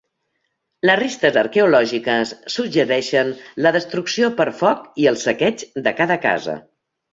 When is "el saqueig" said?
5.15-5.65